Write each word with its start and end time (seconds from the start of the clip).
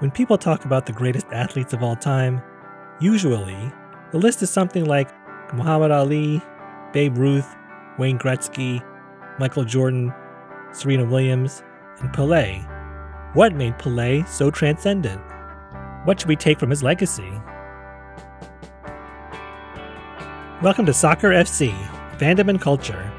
When 0.00 0.10
people 0.10 0.38
talk 0.38 0.64
about 0.64 0.86
the 0.86 0.94
greatest 0.94 1.26
athletes 1.30 1.74
of 1.74 1.82
all 1.82 1.94
time, 1.94 2.40
usually 3.00 3.70
the 4.12 4.18
list 4.18 4.40
is 4.40 4.48
something 4.48 4.86
like 4.86 5.12
Muhammad 5.52 5.90
Ali, 5.90 6.40
Babe 6.94 7.18
Ruth, 7.18 7.54
Wayne 7.98 8.18
Gretzky, 8.18 8.82
Michael 9.38 9.64
Jordan, 9.64 10.10
Serena 10.72 11.04
Williams, 11.04 11.62
and 11.98 12.08
Pelé. 12.14 12.64
What 13.34 13.54
made 13.54 13.74
Pelé 13.74 14.26
so 14.26 14.50
transcendent? 14.50 15.20
What 16.06 16.18
should 16.18 16.30
we 16.30 16.36
take 16.36 16.58
from 16.58 16.70
his 16.70 16.82
legacy? 16.82 17.30
Welcome 20.62 20.86
to 20.86 20.94
Soccer 20.94 21.28
FC, 21.28 21.76
Fandom 22.16 22.48
and 22.48 22.58
Culture. 22.58 23.12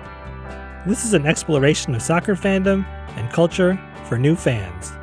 This 0.87 1.05
is 1.05 1.13
an 1.13 1.27
exploration 1.27 1.93
of 1.93 2.01
soccer 2.01 2.35
fandom 2.35 2.87
and 3.17 3.31
culture 3.31 3.79
for 4.05 4.17
new 4.17 4.35
fans. 4.35 4.93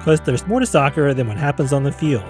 Because 0.00 0.20
there's 0.22 0.46
more 0.46 0.60
to 0.60 0.66
soccer 0.66 1.12
than 1.12 1.28
what 1.28 1.36
happens 1.36 1.74
on 1.74 1.82
the 1.82 1.92
field. 1.92 2.24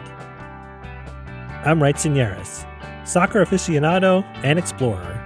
I'm 1.65 1.81
Wright 1.81 1.97
Seneres, 1.97 2.67
soccer 3.05 3.45
aficionado 3.45 4.25
and 4.43 4.59
explorer. 4.59 5.19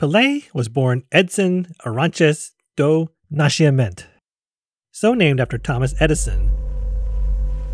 Pelé 0.00 0.52
was 0.52 0.68
born 0.68 1.04
Edson 1.12 1.72
Arantes 1.86 2.50
do 2.76 3.10
Nascimento, 3.32 4.06
so 4.90 5.14
named 5.14 5.38
after 5.38 5.56
Thomas 5.56 5.94
Edison. 6.00 6.50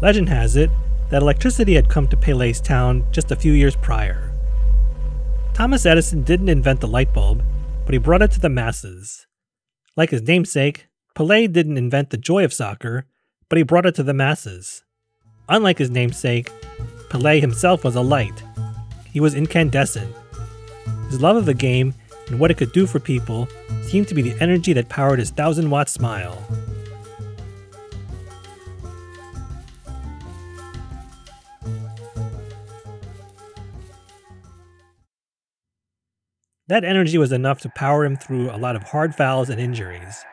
Legend 0.03 0.29
has 0.29 0.55
it 0.55 0.71
that 1.09 1.23
electricity 1.23 1.77
had 1.77 1.89
come 1.89 2.07
to 2.09 2.17
Pelé's 2.19 2.61
town 2.61 3.07
just 3.11 3.31
a 3.31 3.37
few 3.37 3.55
years 3.55 3.75
prior. 3.75 4.39
Thomas 5.55 5.87
Edison 5.87 6.25
didn't 6.25 6.51
invent 6.51 6.83
the 6.83 6.89
light 6.89 7.15
bulb, 7.15 7.43
but 7.87 7.95
he 7.95 7.99
brought 7.99 8.21
it 8.21 8.31
to 8.33 8.41
the 8.41 8.51
masses. 8.51 9.27
Like 9.97 10.11
his 10.11 10.23
namesake, 10.23 10.87
Pelé 11.17 11.53
didn't 11.53 11.77
invent 11.77 12.11
the 12.11 12.17
joy 12.17 12.45
of 12.45 12.53
soccer, 12.53 13.07
but 13.49 13.57
he 13.57 13.65
brought 13.65 13.87
it 13.87 13.95
to 13.97 14.03
the 14.03 14.15
masses. 14.15 14.85
Unlike 15.49 15.79
his 15.79 15.91
namesake, 15.91 16.51
Pelé 17.09 17.41
himself 17.41 17.83
was 17.83 17.97
a 17.97 18.01
light. 18.01 18.45
He 19.13 19.19
was 19.19 19.35
incandescent. 19.35 20.15
His 21.09 21.21
love 21.21 21.37
of 21.37 21.47
the 21.47 21.55
game 21.55 21.95
and 22.29 22.39
what 22.39 22.53
it 22.53 22.57
could 22.57 22.73
do 22.73 22.87
for 22.87 23.01
people 23.01 23.49
seemed 23.83 24.07
to 24.09 24.15
be 24.15 24.23
the 24.23 24.41
energy 24.41 24.73
that 24.73 24.89
powered 24.89 25.19
his 25.19 25.31
thousand 25.31 25.69
watt 25.69 25.89
smile. 25.89 26.41
That 36.71 36.85
energy 36.85 37.19
was 37.19 37.33
enough 37.33 37.59
to 37.63 37.69
power 37.69 38.05
him 38.05 38.15
through 38.15 38.49
a 38.49 38.57
lot 38.57 38.77
of 38.77 38.85
hard 38.85 39.13
fouls 39.13 39.51
and 39.51 39.61
injuries. 39.61 40.25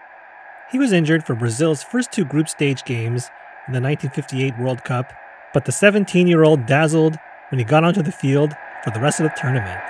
He 0.72 0.78
was 0.78 0.92
injured 0.94 1.26
for 1.26 1.34
Brazil's 1.34 1.82
first 1.82 2.12
two 2.12 2.26
group 2.26 2.48
stage 2.48 2.84
games 2.84 3.32
in 3.68 3.74
the 3.74 3.82
1958 3.82 4.60
World 4.60 4.84
Cup, 4.84 5.12
but 5.52 5.66
the 5.66 5.72
17 5.72 6.28
year 6.28 6.44
old 6.44 6.68
dazzled 6.68 7.18
when 7.50 7.58
he 7.58 7.66
got 7.66 7.84
onto 7.84 8.04
the 8.04 8.12
field 8.12 8.54
for 8.84 8.92
the 8.92 9.00
rest 9.00 9.20
of 9.20 9.24
the 9.24 9.36
tournament. 9.36 9.82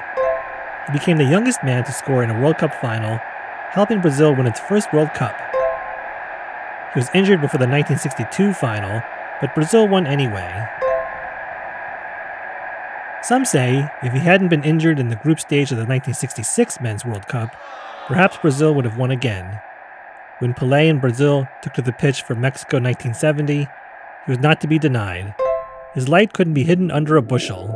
He 0.85 0.93
became 0.93 1.17
the 1.17 1.25
youngest 1.25 1.65
man 1.65 1.83
to 1.83 1.91
score 1.91 2.23
in 2.23 2.29
a 2.29 2.39
World 2.39 2.59
Cup 2.59 2.73
final, 2.75 3.19
helping 3.71 3.99
Brazil 3.99 4.33
win 4.33 4.47
its 4.47 4.61
first 4.61 4.93
World 4.93 5.13
Cup. 5.13 5.35
He 6.93 6.99
was 7.01 7.09
injured 7.13 7.41
before 7.41 7.59
the 7.59 7.67
1962 7.67 8.53
final, 8.53 9.01
but 9.41 9.53
Brazil 9.53 9.85
won 9.85 10.07
anyway. 10.07 10.76
Some 13.27 13.43
say 13.43 13.85
if 14.03 14.13
he 14.13 14.19
hadn't 14.19 14.47
been 14.47 14.63
injured 14.63 14.99
in 14.99 15.09
the 15.09 15.17
group 15.17 15.41
stage 15.41 15.71
of 15.71 15.77
the 15.77 15.83
1966 15.83 16.79
Men's 16.79 17.03
World 17.03 17.27
Cup, 17.27 17.53
perhaps 18.07 18.37
Brazil 18.37 18.73
would 18.73 18.85
have 18.85 18.97
won 18.97 19.11
again. 19.11 19.59
When 20.39 20.53
Pelé 20.53 20.89
and 20.89 21.01
Brazil 21.01 21.45
took 21.61 21.73
to 21.73 21.81
the 21.81 21.91
pitch 21.91 22.21
for 22.21 22.35
Mexico 22.35 22.77
1970, 22.77 23.57
he 23.57 24.31
was 24.31 24.39
not 24.39 24.61
to 24.61 24.67
be 24.67 24.79
denied. 24.79 25.35
His 25.93 26.07
light 26.07 26.31
couldn't 26.31 26.53
be 26.53 26.63
hidden 26.63 26.89
under 26.89 27.17
a 27.17 27.21
bushel. 27.21 27.67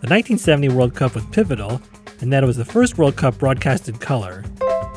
The 0.00 0.08
1970 0.08 0.70
World 0.70 0.94
Cup 0.94 1.14
was 1.14 1.26
pivotal 1.26 1.82
in 2.22 2.30
that 2.30 2.42
it 2.42 2.46
was 2.46 2.56
the 2.56 2.64
first 2.64 2.96
World 2.96 3.16
Cup 3.16 3.36
broadcast 3.36 3.90
in 3.90 3.98
color, 3.98 4.42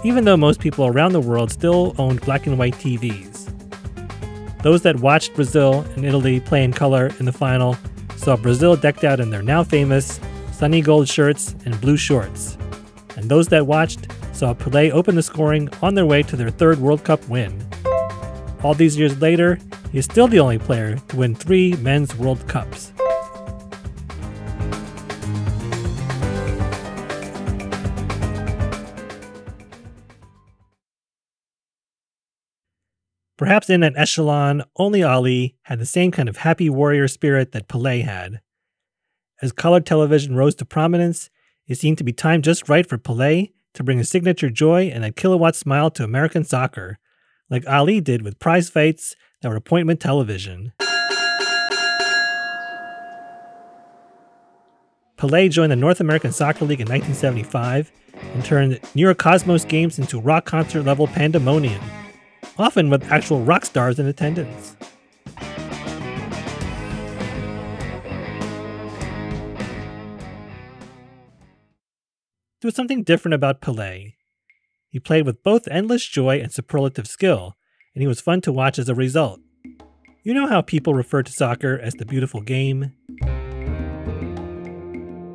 even 0.05 0.23
though 0.23 0.37
most 0.37 0.61
people 0.61 0.87
around 0.87 1.11
the 1.11 1.19
world 1.19 1.51
still 1.51 1.93
owned 1.97 2.21
black 2.21 2.47
and 2.47 2.57
white 2.57 2.75
TVs. 2.75 3.36
Those 4.63 4.81
that 4.81 4.99
watched 4.99 5.35
Brazil 5.35 5.85
and 5.95 6.05
Italy 6.05 6.39
play 6.39 6.63
in 6.63 6.73
color 6.73 7.11
in 7.19 7.25
the 7.25 7.31
final 7.31 7.77
saw 8.15 8.35
Brazil 8.35 8.75
decked 8.75 9.03
out 9.03 9.19
in 9.19 9.29
their 9.29 9.43
now 9.43 9.63
famous 9.63 10.19
sunny 10.51 10.81
gold 10.81 11.07
shirts 11.07 11.55
and 11.65 11.79
blue 11.79 11.97
shorts. 11.97 12.57
And 13.15 13.29
those 13.29 13.47
that 13.49 13.67
watched 13.67 14.07
saw 14.33 14.53
Pelé 14.53 14.91
open 14.91 15.15
the 15.15 15.23
scoring 15.23 15.69
on 15.81 15.95
their 15.95 16.05
way 16.05 16.23
to 16.23 16.35
their 16.35 16.49
third 16.49 16.79
World 16.79 17.03
Cup 17.03 17.27
win. 17.27 17.63
All 18.63 18.73
these 18.73 18.97
years 18.97 19.19
later, 19.21 19.59
he 19.91 19.99
is 19.99 20.05
still 20.05 20.27
the 20.27 20.39
only 20.39 20.59
player 20.59 20.97
to 21.07 21.15
win 21.15 21.35
three 21.35 21.73
men's 21.75 22.15
World 22.15 22.47
Cups. 22.47 22.91
Perhaps 33.37 33.69
in 33.69 33.83
an 33.83 33.95
echelon, 33.95 34.63
only 34.77 35.03
Ali 35.03 35.55
had 35.63 35.77
the 35.77 35.85
same 35.85 36.09
kind 36.09 36.27
of 36.27 36.37
happy 36.37 36.71
warrior 36.71 37.07
spirit 37.07 37.51
that 37.51 37.67
Pelé 37.67 38.03
had. 38.03 38.41
As 39.43 39.51
colored 39.51 39.85
television 39.85 40.35
rose 40.35 40.55
to 40.55 40.65
prominence, 40.65 41.29
it 41.67 41.75
seemed 41.75 41.99
to 41.99 42.03
be 42.03 42.13
time 42.13 42.41
just 42.41 42.67
right 42.67 42.87
for 42.87 42.97
Pelé 42.97 43.51
to 43.75 43.83
bring 43.83 43.99
a 43.99 44.03
signature 44.03 44.49
joy 44.49 44.87
and 44.87 45.05
a 45.05 45.11
kilowatt 45.11 45.55
smile 45.55 45.91
to 45.91 46.03
American 46.03 46.43
soccer, 46.43 46.97
like 47.47 47.67
Ali 47.67 48.01
did 48.01 48.23
with 48.23 48.39
prize 48.39 48.71
fights 48.71 49.15
that 49.43 49.49
were 49.49 49.55
appointment 49.55 49.99
television. 49.99 50.73
Pelé 55.19 55.49
joined 55.51 55.71
the 55.71 55.75
North 55.75 55.99
American 55.99 56.31
Soccer 56.31 56.65
League 56.65 56.81
in 56.81 56.87
1975 56.87 57.91
and 58.33 58.43
turned 58.43 58.79
New 58.95 59.03
York 59.03 59.19
Cosmos 59.19 59.63
games 59.65 59.99
into 59.99 60.19
rock 60.19 60.45
concert 60.45 60.83
level 60.83 61.05
pandemonium 61.05 61.81
often 62.59 62.89
with 62.89 63.11
actual 63.11 63.41
rock 63.41 63.65
stars 63.65 63.99
in 63.99 64.07
attendance. 64.07 64.75
There 72.59 72.69
was 72.69 72.75
something 72.75 73.03
different 73.03 73.35
about 73.35 73.61
Pelé. 73.61 74.15
He 74.89 74.99
played 74.99 75.25
with 75.25 75.43
both 75.43 75.67
endless 75.67 76.05
joy 76.05 76.39
and 76.41 76.51
superlative 76.51 77.07
skill, 77.07 77.55
and 77.93 78.01
he 78.01 78.07
was 78.07 78.19
fun 78.19 78.41
to 78.41 78.51
watch 78.51 78.79
as 78.79 78.89
a 78.89 78.95
result. 78.95 79.39
You 80.23 80.33
know 80.33 80.47
how 80.47 80.61
people 80.61 80.93
refer 80.93 81.23
to 81.23 81.31
soccer 81.31 81.79
as 81.79 81.93
the 81.93 82.05
beautiful 82.05 82.41
game? 82.41 82.93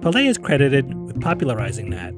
Pelé 0.00 0.27
is 0.27 0.37
credited 0.37 0.93
with 1.05 1.21
popularizing 1.21 1.91
that. 1.91 2.12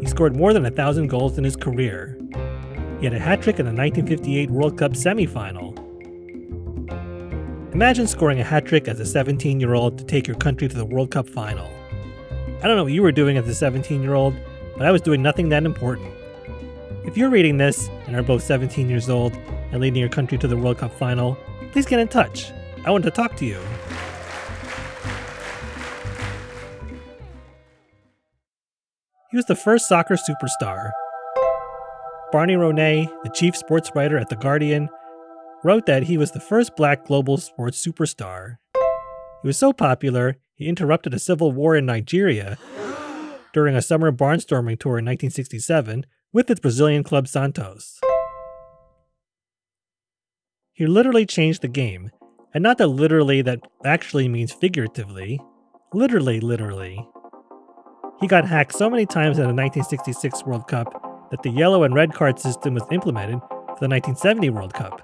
He 0.00 0.06
scored 0.06 0.36
more 0.36 0.52
than 0.52 0.64
a 0.64 0.70
thousand 0.70 1.08
goals 1.08 1.36
in 1.36 1.44
his 1.44 1.56
career, 1.56 2.13
he 3.04 3.10
had 3.10 3.20
a 3.20 3.22
hat 3.22 3.42
trick 3.42 3.58
in 3.58 3.66
the 3.66 3.72
1958 3.72 4.50
World 4.50 4.78
Cup 4.78 4.92
semifinal. 4.92 5.76
Imagine 7.74 8.06
scoring 8.06 8.40
a 8.40 8.44
hat 8.44 8.64
trick 8.64 8.88
as 8.88 8.98
a 8.98 9.04
17 9.04 9.60
year 9.60 9.74
old 9.74 9.98
to 9.98 10.04
take 10.04 10.26
your 10.26 10.38
country 10.38 10.68
to 10.68 10.74
the 10.74 10.86
World 10.86 11.10
Cup 11.10 11.28
final. 11.28 11.70
I 12.62 12.66
don't 12.66 12.78
know 12.78 12.84
what 12.84 12.94
you 12.94 13.02
were 13.02 13.12
doing 13.12 13.36
as 13.36 13.46
a 13.46 13.54
17 13.54 14.02
year 14.02 14.14
old, 14.14 14.34
but 14.78 14.86
I 14.86 14.90
was 14.90 15.02
doing 15.02 15.20
nothing 15.20 15.50
that 15.50 15.66
important. 15.66 16.10
If 17.04 17.18
you're 17.18 17.28
reading 17.28 17.58
this 17.58 17.90
and 18.06 18.16
are 18.16 18.22
both 18.22 18.42
17 18.42 18.88
years 18.88 19.10
old 19.10 19.36
and 19.70 19.82
leading 19.82 20.00
your 20.00 20.08
country 20.08 20.38
to 20.38 20.48
the 20.48 20.56
World 20.56 20.78
Cup 20.78 20.90
final, 20.94 21.36
please 21.72 21.84
get 21.84 21.98
in 21.98 22.08
touch. 22.08 22.52
I 22.86 22.90
want 22.90 23.04
to 23.04 23.10
talk 23.10 23.36
to 23.36 23.44
you. 23.44 23.60
He 29.30 29.36
was 29.36 29.44
the 29.44 29.56
first 29.56 29.90
soccer 29.90 30.16
superstar 30.16 30.92
Barney 32.34 32.54
Ronay, 32.54 33.08
the 33.22 33.30
chief 33.30 33.56
sports 33.56 33.92
writer 33.94 34.18
at 34.18 34.28
The 34.28 34.34
Guardian, 34.34 34.88
wrote 35.62 35.86
that 35.86 36.02
he 36.02 36.18
was 36.18 36.32
the 36.32 36.40
first 36.40 36.74
black 36.74 37.06
global 37.06 37.36
sports 37.36 37.80
superstar. 37.86 38.56
He 39.40 39.46
was 39.46 39.56
so 39.56 39.72
popular, 39.72 40.38
he 40.56 40.66
interrupted 40.66 41.14
a 41.14 41.20
civil 41.20 41.52
war 41.52 41.76
in 41.76 41.86
Nigeria 41.86 42.58
during 43.52 43.76
a 43.76 43.80
summer 43.80 44.10
barnstorming 44.10 44.80
tour 44.80 44.98
in 44.98 45.04
1967 45.04 46.06
with 46.32 46.50
its 46.50 46.58
Brazilian 46.58 47.04
club 47.04 47.28
Santos. 47.28 48.00
He 50.72 50.88
literally 50.88 51.26
changed 51.26 51.62
the 51.62 51.68
game, 51.68 52.10
and 52.52 52.64
not 52.64 52.78
that 52.78 52.88
literally 52.88 53.42
that 53.42 53.60
actually 53.84 54.26
means 54.26 54.50
figuratively, 54.50 55.40
literally, 55.92 56.40
literally. 56.40 57.06
He 58.20 58.26
got 58.26 58.44
hacked 58.44 58.74
so 58.74 58.90
many 58.90 59.06
times 59.06 59.38
in 59.38 59.44
the 59.44 59.54
1966 59.54 60.44
World 60.44 60.66
Cup 60.66 61.03
that 61.34 61.42
the 61.42 61.50
yellow 61.50 61.82
and 61.82 61.96
red 61.96 62.14
card 62.14 62.38
system 62.38 62.74
was 62.74 62.84
implemented 62.92 63.40
for 63.40 63.80
the 63.80 63.88
1970 63.88 64.50
World 64.50 64.72
Cup. 64.72 65.00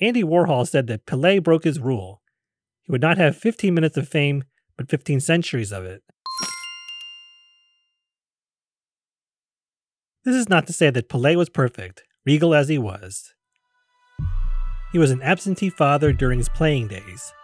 Andy 0.00 0.22
Warhol 0.22 0.66
said 0.66 0.86
that 0.86 1.04
Pele 1.04 1.40
broke 1.40 1.64
his 1.64 1.78
rule. 1.78 2.22
He 2.84 2.90
would 2.90 3.02
not 3.02 3.18
have 3.18 3.36
15 3.36 3.74
minutes 3.74 3.98
of 3.98 4.08
fame, 4.08 4.44
but 4.78 4.88
15 4.88 5.20
centuries 5.20 5.72
of 5.72 5.84
it. 5.84 6.02
This 10.24 10.36
is 10.36 10.48
not 10.48 10.66
to 10.68 10.72
say 10.72 10.88
that 10.88 11.10
Pele 11.10 11.36
was 11.36 11.50
perfect, 11.50 12.02
regal 12.24 12.54
as 12.54 12.68
he 12.68 12.78
was. 12.78 13.34
He 14.92 14.98
was 14.98 15.10
an 15.10 15.20
absentee 15.20 15.68
father 15.68 16.14
during 16.14 16.38
his 16.38 16.48
playing 16.48 16.88
days. 16.88 17.34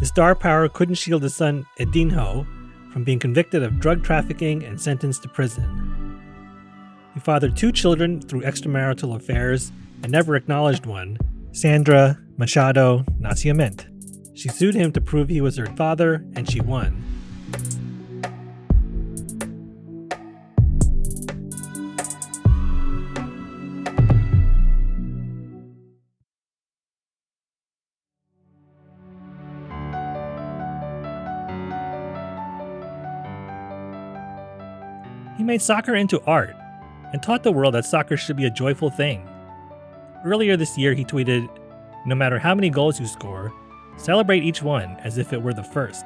His 0.00 0.08
star 0.08 0.34
power 0.34 0.68
couldn't 0.68 0.96
shield 0.96 1.22
his 1.22 1.34
son 1.34 1.66
Edinho 1.78 2.46
from 2.92 3.04
being 3.04 3.18
convicted 3.18 3.62
of 3.62 3.78
drug 3.78 4.02
trafficking 4.02 4.64
and 4.64 4.80
sentenced 4.80 5.22
to 5.22 5.28
prison. 5.28 6.18
He 7.14 7.20
fathered 7.20 7.56
two 7.56 7.70
children 7.70 8.20
through 8.20 8.42
extramarital 8.42 9.14
affairs 9.14 9.70
and 10.02 10.10
never 10.10 10.36
acknowledged 10.36 10.86
one, 10.86 11.18
Sandra 11.52 12.18
Machado 12.38 13.04
Nascimento. 13.20 13.86
She 14.34 14.48
sued 14.48 14.74
him 14.74 14.90
to 14.92 15.00
prove 15.00 15.28
he 15.28 15.42
was 15.42 15.58
her 15.58 15.66
father, 15.76 16.24
and 16.34 16.50
she 16.50 16.60
won. 16.60 17.19
Made 35.50 35.60
soccer 35.60 35.96
into 35.96 36.22
art 36.26 36.54
and 37.12 37.20
taught 37.20 37.42
the 37.42 37.50
world 37.50 37.74
that 37.74 37.84
soccer 37.84 38.16
should 38.16 38.36
be 38.36 38.44
a 38.44 38.50
joyful 38.50 38.88
thing. 38.88 39.28
Earlier 40.24 40.56
this 40.56 40.78
year, 40.78 40.94
he 40.94 41.04
tweeted 41.04 41.48
No 42.06 42.14
matter 42.14 42.38
how 42.38 42.54
many 42.54 42.70
goals 42.70 43.00
you 43.00 43.06
score, 43.06 43.52
celebrate 43.96 44.44
each 44.44 44.62
one 44.62 44.96
as 45.02 45.18
if 45.18 45.32
it 45.32 45.42
were 45.42 45.52
the 45.52 45.64
first. 45.64 46.04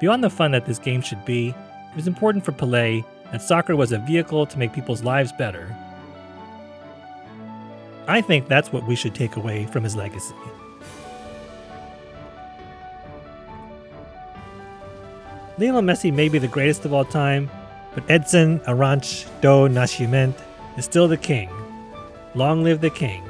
Beyond 0.00 0.24
the 0.24 0.30
fun 0.30 0.52
that 0.52 0.64
this 0.64 0.78
game 0.78 1.02
should 1.02 1.26
be, 1.26 1.50
it 1.50 1.94
was 1.94 2.06
important 2.06 2.42
for 2.42 2.52
Pele 2.52 3.04
that 3.32 3.42
soccer 3.42 3.76
was 3.76 3.92
a 3.92 3.98
vehicle 3.98 4.46
to 4.46 4.58
make 4.58 4.72
people's 4.72 5.02
lives 5.02 5.32
better. 5.32 5.76
I 8.08 8.22
think 8.22 8.48
that's 8.48 8.72
what 8.72 8.86
we 8.86 8.96
should 8.96 9.14
take 9.14 9.36
away 9.36 9.66
from 9.66 9.84
his 9.84 9.94
legacy. 9.94 10.34
Lionel 15.58 15.82
Messi 15.82 16.10
may 16.10 16.30
be 16.30 16.38
the 16.38 16.48
greatest 16.48 16.86
of 16.86 16.94
all 16.94 17.04
time, 17.04 17.50
but 17.96 18.04
Edson 18.10 18.60
Arantes 18.66 19.24
do 19.40 19.66
Nascimento 19.72 20.38
is 20.76 20.84
still 20.84 21.08
the 21.08 21.16
king. 21.16 21.48
Long 22.34 22.62
live 22.62 22.82
the 22.82 22.90
king. 22.90 23.24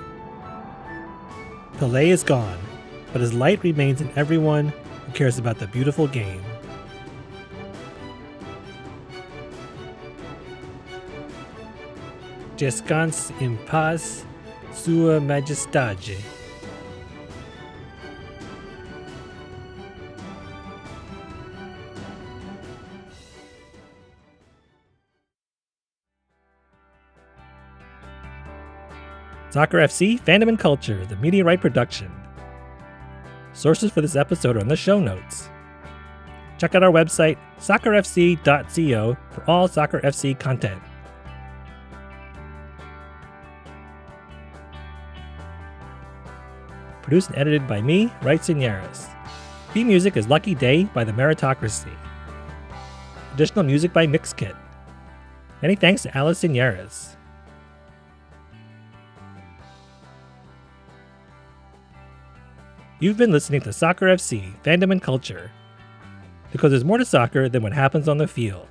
Pele 1.78 2.10
is 2.10 2.24
gone, 2.24 2.58
but 3.12 3.20
his 3.20 3.32
light 3.32 3.62
remains 3.62 4.00
in 4.00 4.10
everyone 4.16 4.72
who 5.06 5.12
cares 5.12 5.38
about 5.38 5.60
the 5.60 5.68
beautiful 5.68 6.08
game. 6.08 6.42
Descanse 12.56 13.30
in 13.40 13.58
paz, 13.66 14.24
Sua 14.72 15.20
Majestade. 15.20 16.18
Soccer 29.56 29.78
FC, 29.78 30.20
Fandom 30.20 30.50
and 30.50 30.58
Culture, 30.58 31.06
the 31.06 31.14
MeteorWright 31.14 31.62
production. 31.62 32.12
Sources 33.54 33.90
for 33.90 34.02
this 34.02 34.14
episode 34.14 34.54
are 34.54 34.58
in 34.58 34.68
the 34.68 34.76
show 34.76 35.00
notes. 35.00 35.48
Check 36.58 36.74
out 36.74 36.82
our 36.82 36.92
website, 36.92 37.38
soccerfc.co, 37.58 39.16
for 39.30 39.50
all 39.50 39.66
Soccer 39.66 40.00
FC 40.00 40.38
content. 40.38 40.82
Produced 47.00 47.30
and 47.30 47.38
edited 47.38 47.66
by 47.66 47.80
me, 47.80 48.12
Wright 48.20 48.44
Seneres. 48.44 49.06
Theme 49.72 49.88
music 49.88 50.18
is 50.18 50.28
Lucky 50.28 50.54
Day 50.54 50.84
by 50.84 51.02
the 51.02 51.12
Meritocracy. 51.12 51.96
Additional 53.32 53.64
music 53.64 53.94
by 53.94 54.06
Mixkit. 54.06 54.54
Many 55.62 55.76
thanks 55.76 56.02
to 56.02 56.14
Alice 56.14 56.40
Seneres. 56.40 57.15
You've 62.98 63.18
been 63.18 63.30
listening 63.30 63.60
to 63.60 63.74
Soccer 63.74 64.06
FC, 64.06 64.54
Fandom 64.62 64.90
and 64.90 65.02
Culture. 65.02 65.50
Because 66.50 66.70
there's 66.70 66.84
more 66.84 66.96
to 66.96 67.04
soccer 67.04 67.46
than 67.46 67.62
what 67.62 67.74
happens 67.74 68.08
on 68.08 68.16
the 68.16 68.26
field. 68.26 68.68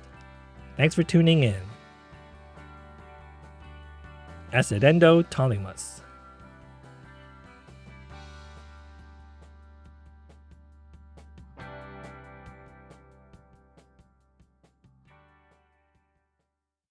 Thanks 0.76 0.96
for 0.96 1.04
tuning 1.04 1.44
in. 1.44 1.62
Acidendo 4.52 5.22
Tolimus. 5.30 6.00